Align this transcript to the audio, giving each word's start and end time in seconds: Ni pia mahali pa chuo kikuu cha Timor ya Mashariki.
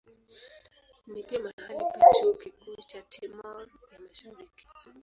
Ni 1.11 1.21
pia 1.23 1.39
mahali 1.39 1.85
pa 1.93 2.01
chuo 2.13 2.33
kikuu 2.33 2.75
cha 2.87 3.01
Timor 3.01 3.67
ya 3.91 3.99
Mashariki. 3.99 4.65